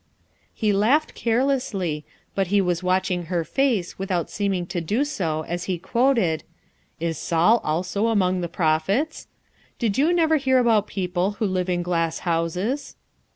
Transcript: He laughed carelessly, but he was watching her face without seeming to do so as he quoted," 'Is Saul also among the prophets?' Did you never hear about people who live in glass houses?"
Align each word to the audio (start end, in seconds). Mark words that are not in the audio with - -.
He 0.51 0.73
laughed 0.73 1.13
carelessly, 1.13 2.05
but 2.33 2.47
he 2.47 2.59
was 2.59 2.81
watching 2.81 3.25
her 3.25 3.43
face 3.43 3.99
without 3.99 4.31
seeming 4.31 4.65
to 4.65 4.81
do 4.81 5.05
so 5.05 5.43
as 5.43 5.65
he 5.65 5.77
quoted," 5.77 6.43
'Is 6.99 7.19
Saul 7.19 7.61
also 7.63 8.07
among 8.07 8.41
the 8.41 8.49
prophets?' 8.49 9.27
Did 9.77 9.99
you 9.99 10.11
never 10.11 10.37
hear 10.37 10.57
about 10.57 10.87
people 10.87 11.33
who 11.33 11.45
live 11.45 11.69
in 11.69 11.83
glass 11.83 12.17
houses?" 12.25 12.95